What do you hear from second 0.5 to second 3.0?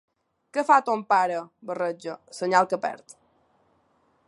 Què fa ton pare? —Barreja —Senyal que